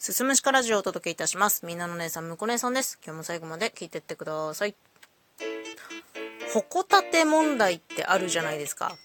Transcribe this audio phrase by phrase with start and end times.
[0.00, 1.66] すすむしかラジオをお届けいたします。
[1.66, 2.98] みんなの姉さん、むこ姉さんです。
[3.04, 4.74] 今日も最後まで聞いてってください。
[6.54, 8.96] ほこたて問題ってあるじゃないですか。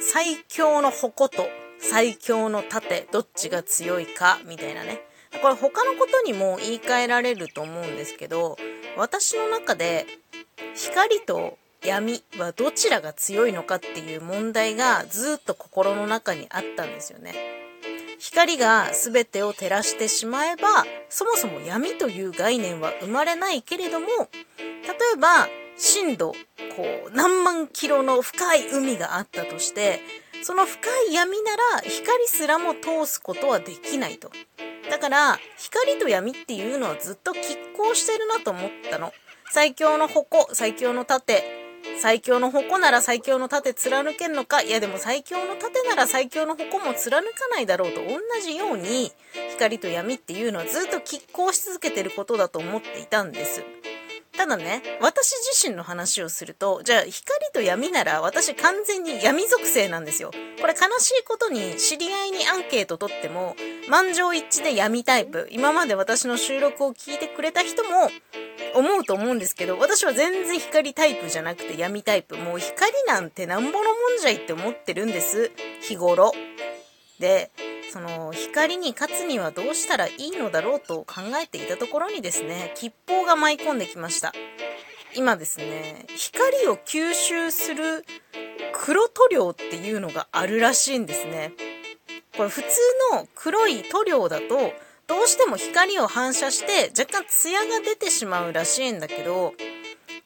[0.00, 1.46] 最強のほこと
[1.78, 5.02] 最強の盾、どっちが強いか、みたいなね。
[5.40, 8.56] これ他のことにも言い換えられると思うんですけど、
[8.96, 10.06] 私の中で
[10.74, 17.62] 光と闇はどちらが強いのかっていう問題がずっと心の中にあったんですよね。
[18.22, 24.06] 光が全てを照らしてしまえば、そもそも闇という概念は生まれないけれども、
[24.58, 26.30] 例えば、深度、
[26.76, 29.98] こう、何万キロの深い海があったとして、
[30.44, 34.30] その深い闇なら光すらも通すことはできないと。
[34.88, 39.12] だから、光と闇っていうのはずっと拮抗してるなと思ったの。
[39.50, 41.61] 最強の矛、最強の盾、
[42.00, 44.62] 最強の矛なら最強の盾貫けんのか？
[44.62, 49.12] いやでも最強の盾なら最強の矛も貫かないだろうと同じように
[49.50, 53.62] 光と闇っていうのはずっと拮抗し続けてることだと思っていたんです。
[54.36, 57.12] ただね、私自身の話をすると、じゃあ光
[57.52, 60.32] と闇なら私完全に闇属性なんですよ。
[60.58, 63.54] これ悲しいことに知り合いにアンケート取っても、
[63.88, 65.48] 満場一致で闇タイプ。
[65.52, 68.10] 今まで私の収録を聞いてくれた人も
[68.74, 72.36] 思うと思うんですけど、私は全然光タイプじゃなくて闇タイプ。
[72.36, 75.50] もう光なんてなんぼのもんじゃいって思ってるんです。
[75.80, 76.32] 日頃。
[77.18, 77.50] で、
[77.92, 84.32] その光に勝つにはどうしたらいいのだろうと考えていたところにですね、吉報が舞い込んできました。
[85.14, 88.04] 今ですね、光を吸収する
[88.72, 91.52] 黒塗料っていうのがあるらしいんですね。
[92.34, 92.68] これ普通
[93.12, 94.72] の黒い塗料だと、
[95.12, 99.52] どうしても光を反射して若干ツヤが出てしまうらしいんだけど、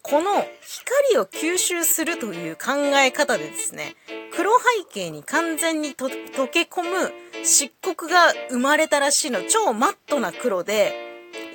[0.01, 3.97] この光を吸収するという考え方でですね、
[4.33, 9.43] 黒背景に完全に溶け込む漆黒が生まれたらしいの。
[9.43, 10.95] 超マットな黒で、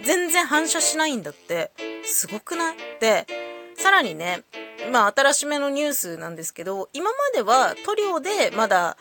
[0.03, 1.71] 全然反射しないんだって。
[2.03, 2.75] すごくない？
[2.99, 3.25] で、
[3.75, 4.43] さらにね、
[4.91, 8.97] まあ新しめのニュースなんですけど、今までは塗料でまだ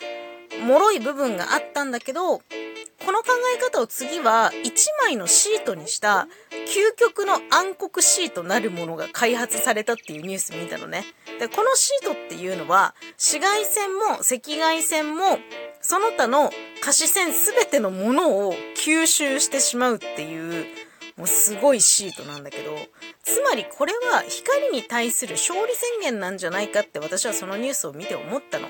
[0.65, 2.43] 脆い部分があったんだけど、
[3.05, 4.73] この考え方を次は1
[5.03, 11.05] 枚のシートにした究極の暗黒シートなるものが開発されたっていうニュース見たのね。
[11.39, 15.39] で、このシートっていうのは紫外線も赤外線も
[15.81, 16.51] その他の
[16.83, 20.67] 可視線すべてのものを吸収してしまうっていう
[21.17, 22.77] もうすごいシートなんだけど、
[23.23, 28.69] つまりこれは光に対する勝利宣言なんじゃないかって私はそのニュースを見て思ったの。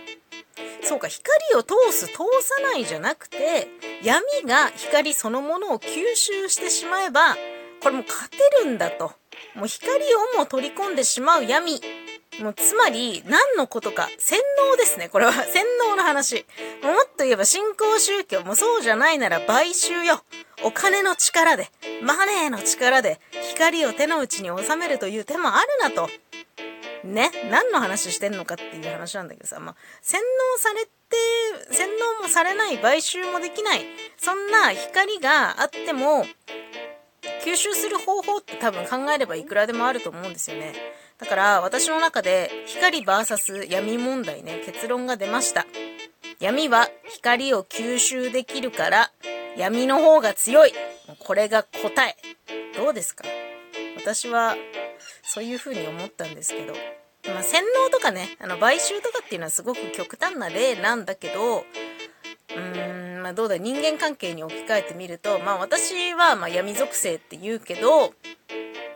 [0.82, 3.68] そうか、光を通す、通さないじゃなくて、
[4.03, 7.37] 闇が光そのものを吸収してしまえば、
[7.83, 9.12] これもう勝てるんだと。
[9.55, 11.81] もう光をも取り込んでしまう闇。
[12.41, 14.41] もうつまり、何のことか、洗
[14.71, 15.09] 脳ですね。
[15.10, 16.47] これは 洗脳の話。
[16.83, 20.25] もっと言えば新興宗教もそうじゃないなら買収よ。
[20.62, 26.09] お金の力で、マネーの力で、光を手の内に収めるという手もあるなと。
[27.05, 30.91] ね、何の話してんのかっていう話なんだけどさ、まあ、洗脳されて、
[31.71, 33.84] 洗脳もされない、買収もできない、
[34.16, 36.26] そんな光があっても、
[37.44, 40.75] 吸収する方法って多分考えればいくらでもあると思うんですよね。
[41.19, 45.66] だから私の中で光 VS 闇問題ね、結論が出ました。
[46.38, 49.10] 闇は光を吸収できるから
[49.56, 50.72] 闇の方が強い。
[51.19, 52.16] これが答え。
[52.75, 53.25] どうですか？
[53.97, 54.56] 私は
[55.22, 56.75] そういう風に思ったんですけど。
[57.26, 68.14] まあ、洗脳とかね、あの、買収とかっていうのはすごく極端な例なんだけど、うーん、まあどうだ、人間関係に置き換えてみると、まあ私はま闇属性って言うけど、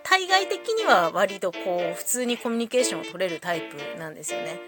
[0.03, 4.61] 対外的には割とこう、普通にコミュニケーションを取れるタイプなんですよね。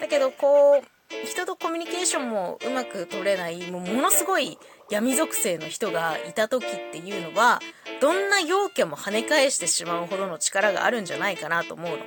[0.00, 4.58] だけどこう、人とコミュニケーションもうまく取れない、もうものすごい
[4.90, 7.60] 闇属性の人がいた時っていうのは、
[8.00, 12.04] どんな陽キャも跳ね返してしまうほどの力があるんじゃないかなと思うの。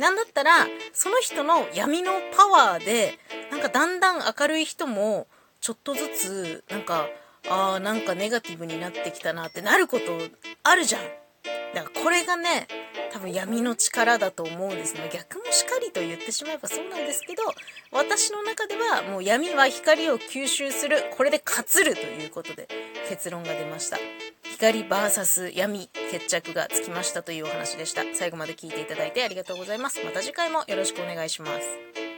[0.00, 3.18] なんだったら、その人の闇のパワーで、
[3.50, 5.26] なんかだんだん明るい人も、
[5.60, 7.06] ちょっとずつ、なんか、
[7.48, 10.04] ああ、なんかネガティブになってきたなってなること
[10.62, 11.02] あるじゃん。
[11.74, 12.66] だからこれがね、
[13.12, 15.10] 多分闇の力だと思うんですね。
[15.12, 17.42] 逆もしかりと言ってしまえばそうなんですけど、
[17.92, 22.68] 私の中ではもう闇は光を吸収する、これで勝つるということで
[23.10, 23.98] 結論が出ました。
[24.60, 28.02] 光 VS 闇決着がつきましたというお話でした。
[28.12, 30.04] 最後まで聞いていただいてありがとうございます。
[30.04, 32.09] また次回もよろしくお願いします。